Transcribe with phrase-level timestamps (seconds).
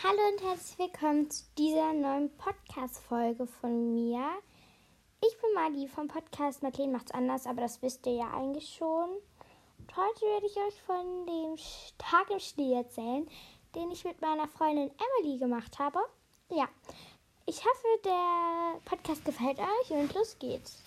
[0.00, 4.22] Hallo und herzlich willkommen zu dieser neuen Podcast-Folge von mir.
[5.20, 9.08] Ich bin Maggie vom Podcast Madeleine macht's anders, aber das wisst ihr ja eigentlich schon.
[9.08, 11.56] Und heute werde ich euch von dem
[11.98, 13.28] Tag im Schnee erzählen,
[13.74, 15.98] den ich mit meiner Freundin Emily gemacht habe.
[16.50, 16.68] Ja,
[17.46, 20.80] ich hoffe, der Podcast gefällt euch und los geht's.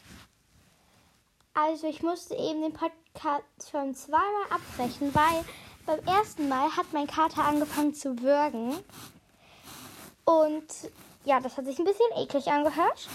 [1.54, 5.44] Also, ich musste eben den Podcast schon zweimal abbrechen, weil
[5.86, 8.78] beim ersten Mal hat mein Kater angefangen zu würgen.
[10.26, 10.68] Und
[11.26, 13.08] ja, das hat sich ein bisschen eklig angehört.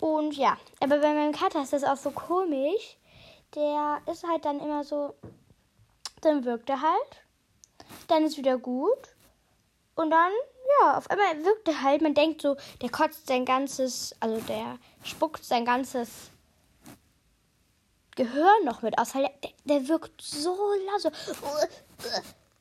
[0.00, 2.96] Und ja, aber bei meinem Kater ist das auch so komisch.
[3.54, 5.14] Der ist halt dann immer so,
[6.20, 7.22] dann wirkt er halt.
[8.08, 9.16] Dann ist wieder gut.
[9.94, 10.32] Und dann,
[10.80, 12.02] ja, auf einmal wirkt er halt.
[12.02, 16.30] Man denkt so, der kotzt sein ganzes, also der spuckt sein ganzes
[18.18, 21.12] Gehör noch mit aus, weil der, der wirkt so laut.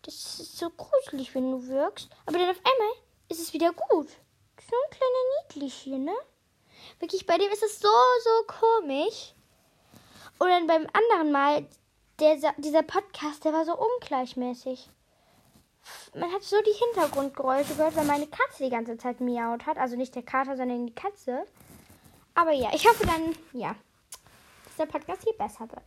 [0.04, 2.10] Das ist so gruselig, wenn du wirkst.
[2.28, 2.94] Aber dann auf einmal
[3.28, 4.08] ist es wieder gut.
[4.08, 6.14] So ein kleiner Niedlichchen, ne?
[7.00, 9.34] Wirklich, bei dem ist es so, so komisch.
[10.38, 11.66] Und dann beim anderen Mal,
[12.20, 14.90] der, dieser Podcast, der war so ungleichmäßig.
[16.14, 19.78] Man hat so die Hintergrundgeräusche gehört, weil meine Katze die ganze Zeit miaut hat.
[19.78, 21.48] Also nicht der Kater, sondern die Katze.
[22.36, 23.76] Aber ja, ich hoffe dann, ja,
[24.80, 25.84] der Podcast hier besser wird.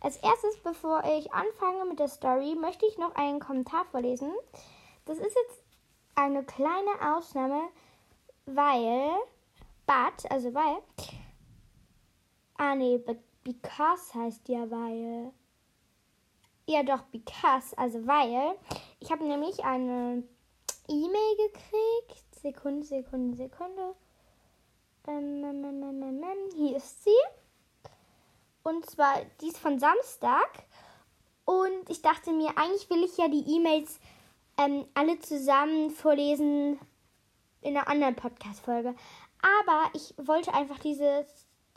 [0.00, 4.32] Als erstes, bevor ich anfange mit der Story, möchte ich noch einen Kommentar vorlesen.
[5.06, 5.62] Das ist jetzt
[6.14, 7.62] eine kleine Ausnahme,
[8.46, 9.10] weil,
[9.86, 10.78] but, also weil,
[12.58, 13.02] ah nee,
[13.42, 15.32] because heißt ja weil.
[16.66, 18.56] Ja doch, because, also weil.
[19.00, 20.22] Ich habe nämlich eine
[20.86, 22.34] E-Mail gekriegt.
[22.42, 23.94] Sekunde, Sekunde, Sekunde.
[25.06, 27.10] Ähm, ähm, ähm, hier ist sie.
[28.62, 30.64] Und zwar dies von Samstag.
[31.44, 34.00] Und ich dachte mir, eigentlich will ich ja die E-Mails
[34.58, 36.78] ähm, alle zusammen vorlesen
[37.62, 38.94] in einer anderen Podcast-Folge.
[39.40, 41.26] Aber ich wollte einfach dieses,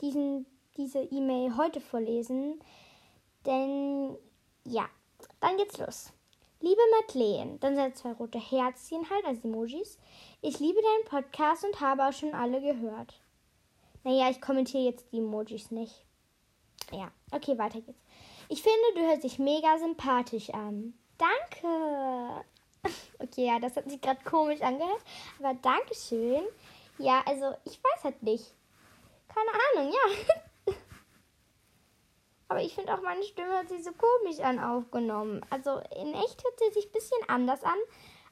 [0.00, 2.60] diesen, diese E-Mail heute vorlesen.
[3.46, 4.16] Denn
[4.64, 4.88] ja,
[5.40, 6.12] dann geht's los.
[6.60, 9.98] Liebe Madeleine, dann sind zwei rote Herzchen halt als Emojis.
[10.42, 13.20] Ich liebe deinen Podcast und habe auch schon alle gehört.
[14.04, 16.04] Naja, ich kommentiere jetzt die Emojis nicht.
[16.92, 18.04] Ja, okay, weiter geht's.
[18.48, 20.94] Ich finde, du hörst dich mega sympathisch an.
[21.18, 22.44] Danke.
[23.20, 25.04] Okay, ja, das hat sich gerade komisch angehört.
[25.38, 26.42] Aber Dankeschön.
[26.98, 28.52] Ja, also ich weiß halt nicht.
[29.28, 30.74] Keine Ahnung, ja.
[32.48, 35.46] Aber ich finde auch meine Stimme hat sich so komisch an aufgenommen.
[35.48, 37.78] Also in echt hört sie sich ein bisschen anders an.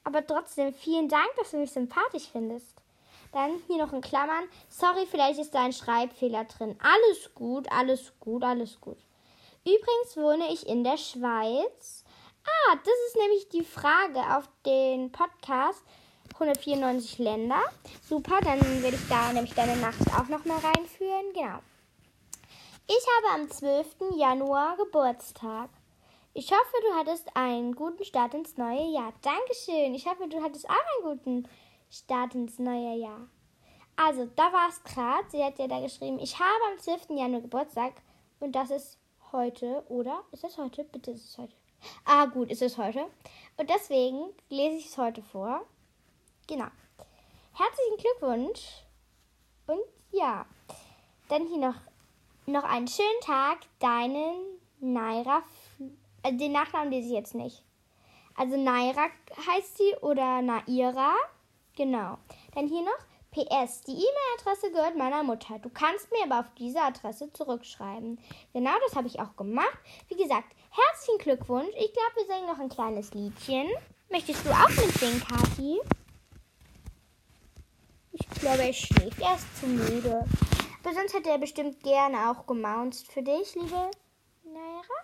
[0.03, 2.80] Aber trotzdem vielen Dank, dass du mich sympathisch findest.
[3.33, 4.49] Dann hier noch in Klammern.
[4.69, 6.77] Sorry, vielleicht ist da ein Schreibfehler drin.
[6.83, 8.99] Alles gut, alles gut, alles gut.
[9.65, 12.05] Übrigens wohne ich in der Schweiz.
[12.45, 15.83] Ah, das ist nämlich die Frage auf den Podcast.
[16.35, 17.61] 194 Länder.
[18.09, 21.33] Super, dann werde ich da nämlich deine Nacht auch nochmal reinführen.
[21.35, 21.59] Genau.
[22.87, 24.17] Ich habe am 12.
[24.17, 25.69] Januar Geburtstag.
[26.33, 29.13] Ich hoffe, du hattest einen guten Start ins neue Jahr.
[29.23, 29.95] Dankeschön.
[29.95, 31.49] Ich hoffe, du hattest auch einen guten
[31.91, 33.29] Start ins neue Jahr.
[33.97, 35.29] Also, da war es gerade.
[35.29, 37.11] Sie hat ja da geschrieben, ich habe am 12.
[37.11, 37.95] Januar Geburtstag
[38.39, 38.99] und das ist
[39.33, 40.23] heute, oder?
[40.33, 40.85] Ist es heute?
[40.85, 41.55] Bitte ist es heute.
[42.05, 43.07] Ah, gut, ist es heute.
[43.57, 45.67] Und deswegen lese ich es heute vor.
[46.47, 46.69] Genau.
[47.53, 48.85] Herzlichen Glückwunsch.
[49.67, 49.81] Und
[50.13, 50.47] ja,
[51.29, 51.77] dann hier noch,
[52.47, 53.59] noch einen schönen Tag.
[53.79, 55.43] Deinen Naira.
[56.23, 57.65] Äh, den Nachnamen lese ich jetzt nicht.
[58.37, 59.09] Also Naira
[59.47, 61.15] heißt sie oder Naira.
[61.81, 62.19] Genau.
[62.55, 62.99] Dann hier noch
[63.31, 63.81] PS.
[63.85, 65.59] Die E-Mail-Adresse gehört meiner Mutter.
[65.61, 68.21] Du kannst mir aber auf diese Adresse zurückschreiben.
[68.53, 69.79] Genau das habe ich auch gemacht.
[70.09, 71.71] Wie gesagt, herzlichen Glückwunsch.
[71.79, 73.67] Ich glaube, wir singen noch ein kleines Liedchen.
[74.11, 75.81] Möchtest du auch mitsingen, Kathi?
[78.13, 79.19] Ich glaube, er schläft.
[79.19, 80.27] Er ist zu müde.
[80.85, 83.91] Aber sonst hätte er bestimmt gerne auch gemaunzt für dich, liebe
[84.45, 84.99] Naira.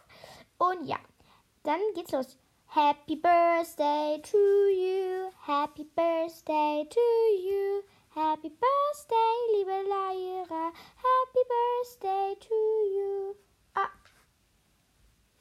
[0.58, 0.98] Und ja,
[1.62, 2.36] dann geht's los.
[2.76, 7.82] Happy birthday to you, happy birthday to you,
[8.14, 10.72] happy birthday, liebe Lyra,
[11.06, 12.54] happy birthday to
[12.94, 13.36] you.
[13.74, 13.88] Ah.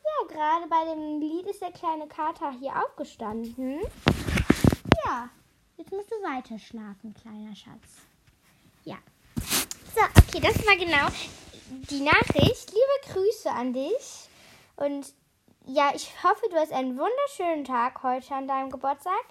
[0.02, 3.82] Ja, gerade bei dem Lied ist der kleine Kater hier aufgestanden.
[5.04, 5.30] Ja,
[5.76, 7.98] jetzt musst du weiter schlafen, kleiner Schatz.
[8.86, 8.96] Ja.
[9.94, 11.10] So, okay, das war genau
[11.68, 12.72] die Nachricht.
[12.72, 14.30] Liebe Grüße an dich
[14.78, 15.14] und
[15.68, 19.24] ja, ich hoffe, du hast einen wunderschönen Tag heute an deinem Geburtstag.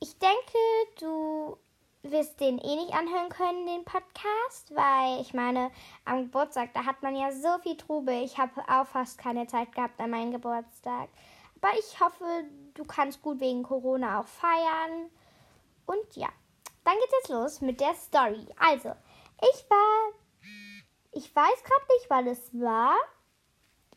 [0.00, 0.58] Ich denke,
[0.98, 1.56] du
[2.02, 5.70] wirst den eh nicht anhören können, den Podcast, weil ich meine,
[6.04, 8.24] am Geburtstag, da hat man ja so viel Trubel.
[8.24, 11.08] Ich habe auch fast keine Zeit gehabt an meinem Geburtstag.
[11.60, 12.44] Aber ich hoffe,
[12.74, 15.10] du kannst gut wegen Corona auch feiern.
[15.86, 16.28] Und ja,
[16.84, 18.46] dann geht's jetzt los mit der Story.
[18.58, 18.92] Also,
[19.40, 20.12] ich war,
[21.12, 22.96] ich weiß gerade nicht, wann es war.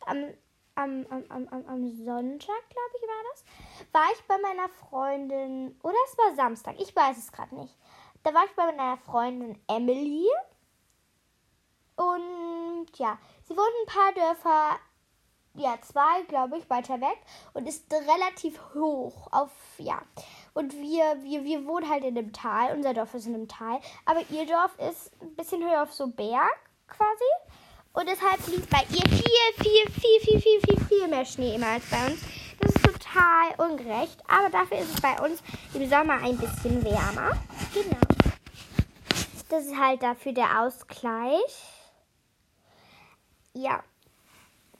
[0.02, 0.32] Am,
[0.76, 3.44] am, am, am, am Sonntag, glaube ich, war das.
[3.92, 7.76] War ich bei meiner Freundin, oder es war Samstag, ich weiß es gerade nicht.
[8.22, 10.26] Da war ich bei meiner Freundin Emily.
[11.96, 14.78] Und ja, sie wohnt ein paar Dörfer
[15.58, 17.18] ja, zwei, glaube ich, weiter weg
[17.54, 20.02] und ist relativ hoch auf, ja.
[20.54, 23.80] Und wir, wir, wir wohnen halt in einem Tal, unser Dorf ist in einem Tal,
[24.04, 26.58] aber ihr Dorf ist ein bisschen höher auf so Berg
[26.88, 27.56] quasi.
[27.96, 31.68] Und deshalb liegt bei ihr viel, viel, viel, viel, viel, viel, viel mehr Schnee immer
[31.68, 32.20] als bei uns.
[32.60, 37.32] Das ist total ungerecht, aber dafür ist es bei uns im Sommer ein bisschen wärmer.
[37.72, 37.96] Genau.
[39.48, 41.64] Das ist halt dafür der Ausgleich.
[43.54, 43.82] Ja,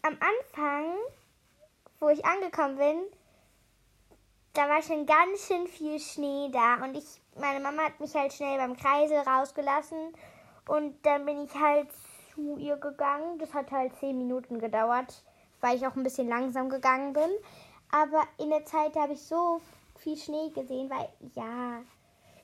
[0.03, 0.97] am Anfang,
[2.01, 3.03] wo ich angekommen bin,
[4.53, 8.35] da war schon ganz schön viel Schnee da und ich, meine Mama hat mich halt
[8.35, 10.13] schnell beim Kreisel rausgelassen
[10.69, 11.89] und dann bin ich halt
[12.37, 13.39] zu ihr gegangen.
[13.39, 15.25] Das hat halt zehn Minuten gedauert,
[15.61, 17.31] weil ich auch ein bisschen langsam gegangen bin.
[17.91, 19.61] Aber in der Zeit habe ich so
[19.99, 21.81] viel Schnee gesehen, weil ja,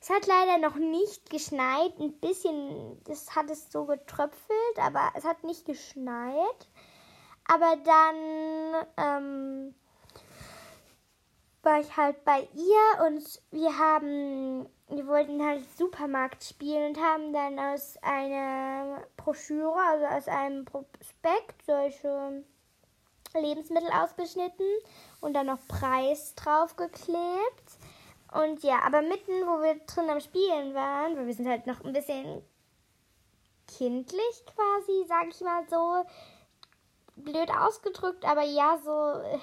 [0.01, 1.93] es hat leider noch nicht geschneit.
[2.01, 6.69] Ein bisschen, das hat es so getröpfelt, aber es hat nicht geschneit.
[7.47, 9.75] Aber dann ähm,
[11.63, 17.33] war ich halt bei ihr und wir haben, wir wollten halt Supermarkt spielen und haben
[17.33, 22.45] dann aus einer Broschüre, also aus einem Prospekt, solche
[23.35, 24.67] Lebensmittel ausgeschnitten
[25.21, 27.79] und dann noch Preis draufgeklebt.
[28.33, 31.85] Und ja, aber mitten, wo wir drin am Spielen waren, weil wir sind halt noch
[31.85, 32.43] ein bisschen
[33.79, 36.05] kindlich quasi, sag ich mal so,
[37.17, 38.91] blöd ausgedrückt, aber ja, so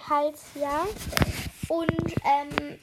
[0.10, 0.86] halt, ja.
[1.70, 2.80] Und ähm,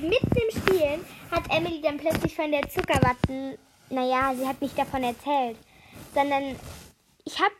[0.00, 3.58] mitten im Spielen hat Emily dann plötzlich von der Zuckerwatten,
[3.90, 5.56] naja, sie hat nicht davon erzählt,
[6.14, 6.56] sondern
[7.24, 7.54] ich habe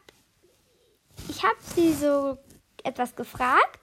[1.29, 2.39] ich hab sie so
[2.85, 3.81] etwas gefragt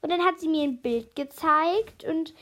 [0.00, 2.34] und dann hat sie mir ein Bild gezeigt und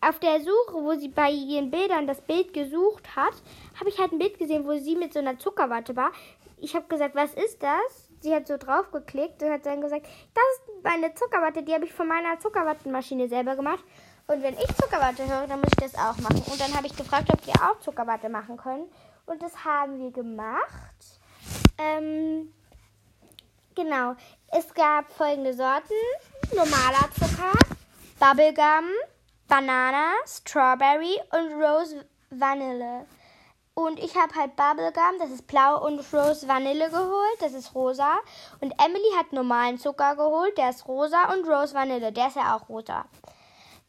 [0.00, 3.34] auf der Suche, wo sie bei ihren Bildern das Bild gesucht hat,
[3.78, 6.12] habe ich halt ein Bild gesehen, wo sie mit so einer Zuckerwatte war
[6.64, 8.03] ich habe gesagt, was ist das?
[8.24, 11.84] Sie hat so drauf geklickt und hat dann gesagt, das ist meine Zuckerwatte, die habe
[11.84, 13.84] ich von meiner Zuckerwattenmaschine selber gemacht.
[14.26, 16.42] Und wenn ich Zuckerwatte höre, dann muss ich das auch machen.
[16.50, 18.90] Und dann habe ich gefragt, ob wir auch Zuckerwatte machen können.
[19.26, 21.20] Und das haben wir gemacht.
[21.76, 22.54] Ähm,
[23.74, 24.14] genau.
[24.56, 25.92] Es gab folgende Sorten.
[26.54, 27.52] Normaler Zucker,
[28.18, 28.88] Bubblegum,
[29.48, 33.04] Banana, Strawberry und Rose Vanille.
[33.74, 38.18] Und ich habe halt Bubblegum, das ist blau, und Rose Vanille geholt, das ist rosa.
[38.60, 41.32] Und Emily hat normalen Zucker geholt, der ist rosa.
[41.32, 43.04] Und Rose Vanille, der ist ja auch rosa.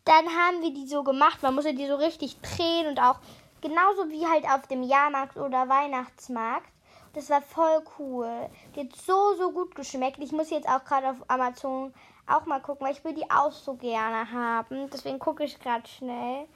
[0.04, 3.20] Dann haben wir die so gemacht, man musste die so richtig drehen und auch
[3.62, 6.70] genauso wie halt auf dem Jahrmarkt oder Weihnachtsmarkt.
[7.14, 8.50] Das war voll cool.
[8.76, 10.20] Die hat so, so gut geschmeckt.
[10.20, 11.94] Ich muss jetzt auch gerade auf Amazon
[12.28, 14.90] auch mal gucken, weil ich will die auch so gerne haben.
[14.90, 16.48] Deswegen gucke ich gerade schnell.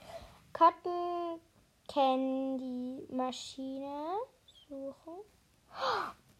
[0.52, 1.40] Cotton
[1.92, 4.20] Candy Maschine
[4.68, 5.14] suchen.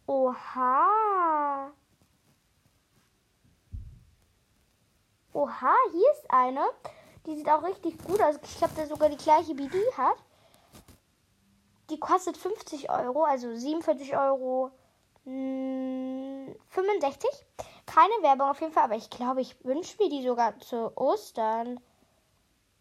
[0.06, 1.73] Oha.
[5.32, 6.64] Oha, hier ist eine.
[7.26, 8.37] Die sieht auch richtig gut aus.
[8.44, 10.19] Ich glaube, der sogar die gleiche wie die hat.
[11.90, 14.71] Die kostet 50 Euro, also 47 Euro
[15.25, 17.28] 65.
[17.87, 21.80] Keine Werbung auf jeden Fall, aber ich glaube, ich wünsche mir die sogar zu Ostern.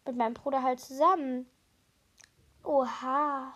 [0.06, 1.50] Mit meinem Bruder halt zusammen.
[2.62, 3.54] Oha.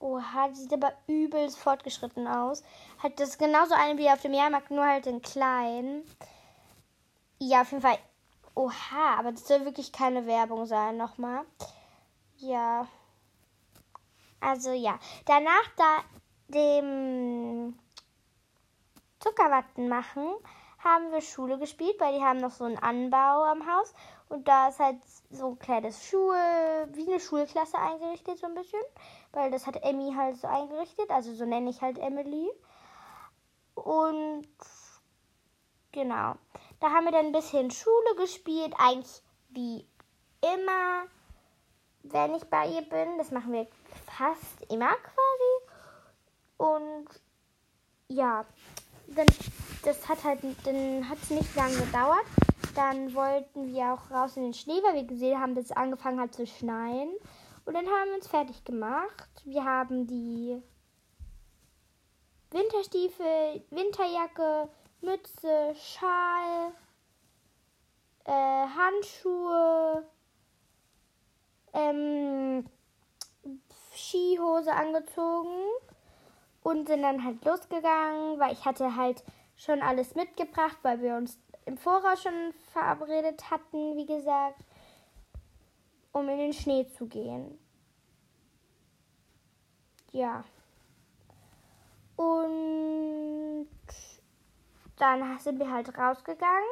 [0.00, 2.62] Oha, die sieht aber übelst fortgeschritten aus.
[3.02, 6.02] Hat das genauso eine wie auf dem Jahrmarkt, nur halt in klein.
[7.38, 7.98] Ja, auf jeden Fall.
[8.54, 11.44] Oha, aber das soll wirklich keine Werbung sein, nochmal.
[12.38, 12.86] Ja.
[14.40, 14.98] Also ja.
[15.26, 15.98] Danach da
[16.48, 17.78] dem
[19.20, 20.26] Zuckerwatten machen,
[20.78, 23.92] haben wir Schule gespielt, weil die haben noch so einen Anbau am Haus.
[24.28, 24.98] Und da ist halt
[25.30, 26.34] so ein kleines Schul,
[26.92, 28.80] wie eine Schulklasse eingerichtet, so ein bisschen.
[29.32, 32.50] Weil das hat Emmy halt so eingerichtet, also so nenne ich halt Emily.
[33.74, 34.48] Und
[35.92, 36.34] genau.
[36.80, 39.86] Da haben wir dann ein bisschen Schule gespielt, eigentlich wie
[40.42, 41.04] immer,
[42.02, 43.18] wenn ich bei ihr bin.
[43.18, 43.66] Das machen wir
[44.06, 45.78] fast immer quasi.
[46.58, 47.08] Und
[48.08, 48.44] ja,
[49.06, 49.26] dann
[49.82, 52.26] das hat halt, dann hat es nicht lange gedauert.
[52.74, 56.20] Dann wollten wir auch raus in den Schnee, weil wir gesehen haben, dass es angefangen
[56.20, 57.10] hat zu schneien.
[57.64, 59.28] Und dann haben wir uns fertig gemacht.
[59.44, 60.62] Wir haben die
[62.50, 64.68] Winterstiefel, Winterjacke,
[65.00, 66.72] Mütze, Schal,
[68.24, 70.04] äh, Handschuhe,
[71.74, 72.64] ähm,
[73.94, 75.64] Skihose angezogen
[76.62, 79.22] und sind dann halt losgegangen, weil ich hatte halt
[79.56, 84.58] schon alles mitgebracht, weil wir uns im Voraus schon verabredet hatten, wie gesagt,
[86.12, 87.58] um in den Schnee zu gehen.
[90.12, 90.44] Ja.
[92.16, 93.68] Und
[94.96, 96.68] dann sind wir halt rausgegangen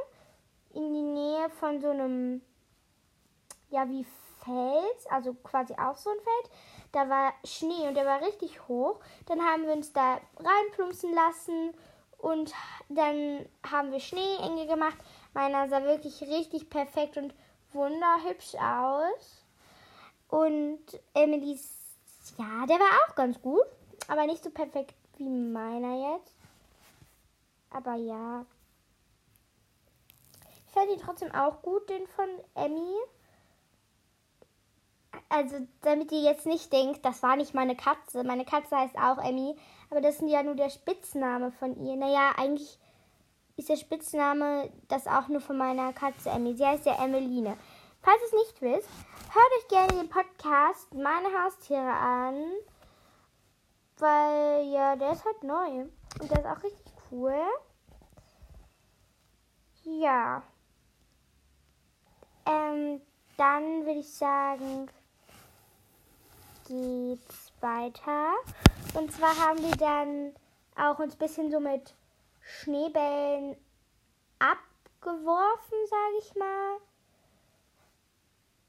[0.72, 2.40] in die Nähe von so einem,
[3.68, 4.04] ja, wie
[4.42, 6.50] Fels, also quasi auf so ein Feld.
[6.92, 8.98] Da war Schnee und der war richtig hoch.
[9.26, 11.74] Dann haben wir uns da reinplumpsen lassen
[12.18, 12.52] und
[12.88, 14.96] dann haben wir Schneeenge gemacht.
[15.34, 17.34] Meiner sah wirklich richtig perfekt und
[17.72, 19.44] wunderhübsch aus.
[20.28, 20.80] Und
[21.14, 21.68] Emilys,
[22.36, 23.66] ja, der war auch ganz gut,
[24.08, 26.34] aber nicht so perfekt wie meiner jetzt.
[27.70, 28.44] Aber ja.
[30.66, 32.94] Ich fand ihn trotzdem auch gut, den von Emmy.
[35.28, 38.22] Also, damit ihr jetzt nicht denkt, das war nicht meine Katze.
[38.22, 39.56] Meine Katze heißt auch Emmy.
[39.90, 41.96] Aber das ist ja nur der Spitzname von ihr.
[41.96, 42.78] Naja, eigentlich
[43.56, 46.54] ist der Spitzname das auch nur von meiner Katze Emmy.
[46.54, 47.56] Sie heißt ja Emmeline.
[48.02, 48.88] Falls ihr es nicht wisst,
[49.32, 52.52] hört euch gerne den Podcast Meine Haustiere an.
[53.98, 55.86] Weil, ja, der ist halt neu.
[56.20, 57.40] Und der ist auch richtig cool.
[59.82, 60.42] Ja.
[62.44, 63.00] Ähm,
[63.36, 64.88] dann würde ich sagen,
[66.66, 68.34] geht's weiter.
[68.94, 70.34] Und zwar haben wir dann
[70.76, 71.94] auch uns ein bisschen so mit
[72.40, 73.56] Schneebällen
[74.38, 76.76] abgeworfen, sage ich mal.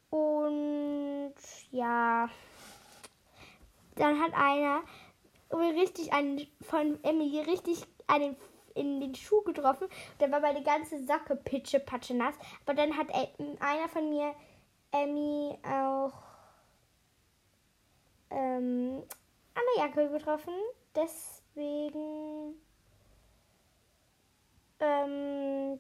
[0.10, 1.36] Und
[1.72, 2.30] ja,
[3.96, 4.82] dann hat einer
[5.52, 8.38] richtig einen von Emily richtig einen
[8.74, 9.88] in den Schuh getroffen.
[10.20, 12.36] Da war meine ganze Socke pitsche patsche nass.
[12.66, 13.08] Aber dann hat
[13.60, 14.34] einer von mir
[14.92, 16.27] Emmy auch
[18.30, 19.04] ähm,
[19.54, 20.54] an der Jacke getroffen.
[20.96, 22.56] Deswegen
[24.80, 25.80] ähm,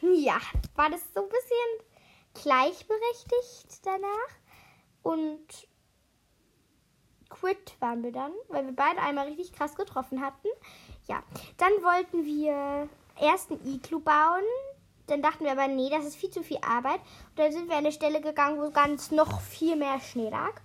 [0.00, 0.38] ja,
[0.76, 4.08] war das so ein bisschen gleichberechtigt danach.
[5.02, 5.68] Und
[7.28, 10.48] quit waren wir dann, weil wir beide einmal richtig krass getroffen hatten.
[11.06, 11.22] Ja,
[11.56, 12.88] dann wollten wir
[13.20, 14.44] erst ein Iglu bauen.
[15.06, 17.00] Dann dachten wir aber, nee, das ist viel zu viel Arbeit.
[17.30, 20.60] Und dann sind wir an eine Stelle gegangen, wo ganz noch viel mehr Schnee lag.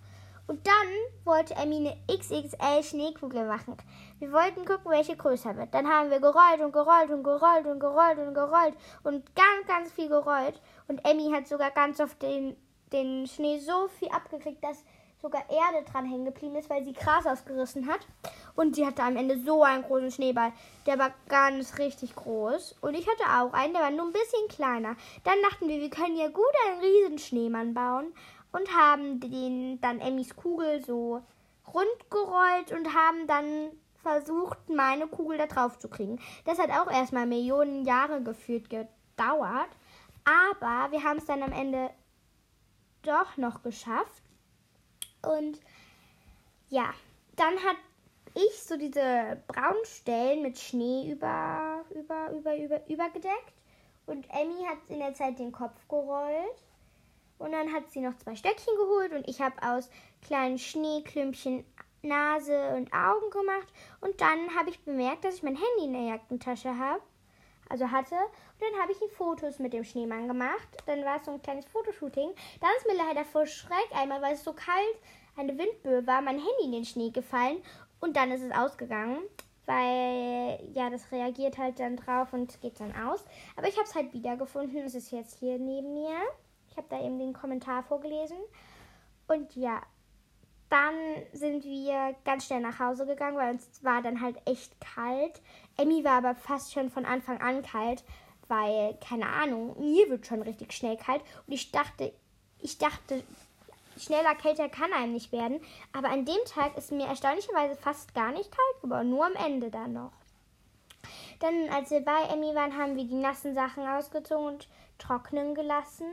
[0.48, 0.88] Und dann
[1.24, 3.76] wollte Emmy eine XXL Schneekugel machen.
[4.20, 5.74] Wir wollten gucken, welche größer wird.
[5.74, 9.92] Dann haben wir gerollt und gerollt und gerollt und gerollt und gerollt und ganz, ganz
[9.92, 10.62] viel gerollt.
[10.88, 12.56] Und Emmy hat sogar ganz oft den,
[12.94, 14.84] den Schnee so viel abgekriegt, dass
[15.26, 18.02] sogar Erde dran hängen geblieben ist, weil sie Gras ausgerissen hat.
[18.56, 20.54] Und sie hatte am Ende so einen großen Schneeball.
[20.86, 22.76] Der war ganz richtig groß.
[22.82, 24.96] Und ich hatte auch einen, der war nur ein bisschen kleiner.
[25.24, 28.14] Dann dachten wir, wir können ja gut einen riesen Schneemann bauen
[28.56, 31.22] und haben den dann Emmys Kugel so
[31.74, 33.72] rund gerollt und haben dann
[34.02, 36.20] versucht, meine Kugel da drauf zu kriegen.
[36.46, 39.70] Das hat auch erstmal Millionen Jahre gefühlt gedauert.
[40.24, 41.90] Aber wir haben es dann am Ende
[43.02, 44.24] doch noch geschafft.
[45.22, 45.60] Und
[46.70, 46.94] ja,
[47.36, 47.78] dann hat
[48.36, 53.54] ich so diese braunen Stellen mit Schnee über, über, über, über, übergedeckt.
[54.06, 56.64] Und Emmy hat in der Zeit den Kopf gerollt.
[57.38, 59.90] Und dann hat sie noch zwei Stöckchen geholt und ich habe aus
[60.22, 61.66] kleinen Schneeklümpchen
[62.06, 63.68] Nase und Augen gemacht.
[64.02, 67.02] Und dann habe ich bemerkt, dass ich mein Handy in der Jackentasche habe.
[67.68, 68.16] Also hatte.
[68.16, 70.68] Und dann habe ich die Fotos mit dem Schneemann gemacht.
[70.86, 72.30] Dann war es so ein kleines Fotoshooting.
[72.62, 74.96] Dann ist mir leider vor Schreck einmal, weil es so kalt,
[75.36, 77.64] eine Windböe war, mein Handy in den Schnee gefallen.
[78.00, 79.18] Und dann ist es ausgegangen.
[79.66, 83.26] Weil, ja, das reagiert halt dann drauf und geht dann aus.
[83.56, 84.86] Aber ich habe es halt wiedergefunden.
[84.86, 86.16] Es ist jetzt hier neben mir.
[86.76, 88.36] Ich habe da eben den Kommentar vorgelesen.
[89.30, 89.82] Und ja,
[90.70, 90.94] dann
[91.32, 95.42] sind wir ganz schnell nach Hause gegangen, weil es war dann halt echt kalt.
[95.78, 98.04] Emmy war aber fast schon von Anfang an kalt,
[98.50, 101.22] weil, keine Ahnung, mir wird schon richtig schnell kalt.
[101.48, 102.12] Und ich dachte,
[102.60, 103.24] ich dachte,
[103.98, 105.62] schneller kälter kann einem nicht werden.
[105.94, 109.72] Aber an dem Tag ist mir erstaunlicherweise fast gar nicht kalt geworden, nur am Ende
[109.72, 110.12] dann noch.
[111.40, 114.68] Dann, als wir bei Emmy waren, haben wir die nassen Sachen ausgezogen und
[114.98, 116.08] trocknen gelassen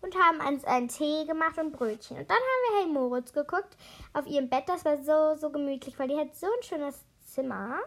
[0.00, 2.18] und haben uns einen Tee gemacht und Brötchen.
[2.18, 3.76] Und dann haben wir Hey Moritz geguckt
[4.12, 4.64] auf ihrem Bett.
[4.68, 7.78] Das war so, so gemütlich, weil die hat so ein schönes Zimmer.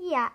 [0.00, 0.30] Ja.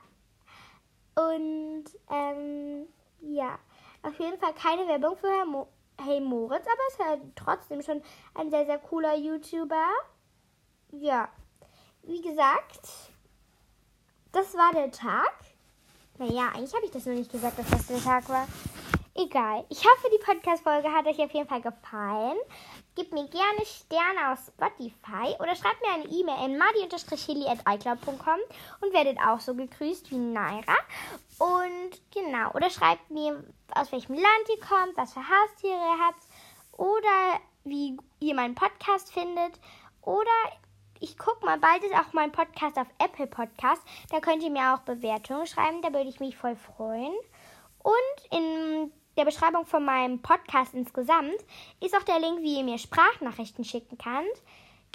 [1.16, 2.88] Und, ähm,
[3.22, 3.60] ja.
[4.04, 5.68] Auf jeden Fall keine Werbung für Mo
[6.00, 8.04] Hey Moritz, aber es ist halt trotzdem schon
[8.36, 9.90] ein sehr, sehr cooler YouTuber.
[10.92, 11.28] Ja.
[12.04, 12.88] Wie gesagt,
[14.32, 15.34] das war der Tag.
[16.20, 18.48] Naja, eigentlich habe ich das noch nicht gesagt, dass das der Tag war.
[19.20, 19.66] Egal.
[19.70, 22.38] Ich hoffe, die Podcast-Folge hat euch auf jeden Fall gefallen.
[22.96, 28.40] Gebt mir gerne Sterne auf Spotify oder schreibt mir eine E-Mail in madi-chili.icloud.com
[28.82, 30.76] und werdet auch so gegrüßt wie Naira.
[31.40, 33.44] Und genau, oder schreibt mir,
[33.74, 36.22] aus welchem Land ihr kommt, was für Haustiere ihr habt
[36.74, 39.60] oder wie ihr meinen Podcast findet.
[40.04, 40.30] Oder
[41.00, 43.82] ich gucke mal, bald ist auch mein Podcast auf Apple Podcast.
[44.12, 47.16] Da könnt ihr mir auch Bewertungen schreiben, da würde ich mich voll freuen.
[47.82, 51.38] Und in der Beschreibung von meinem Podcast insgesamt
[51.84, 54.42] ist auch der Link, wie ihr mir Sprachnachrichten schicken könnt.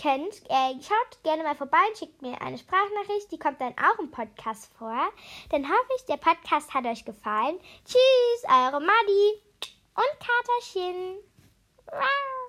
[0.01, 3.99] Könnt, äh, schaut gerne mal vorbei und schickt mir eine Sprachnachricht, die kommt dann auch
[3.99, 5.13] im Podcast vor.
[5.51, 7.59] Dann hoffe ich, der Podcast hat euch gefallen.
[7.85, 9.43] Tschüss, eure Madi
[9.95, 11.19] und Katerchen.
[11.87, 12.42] Wow.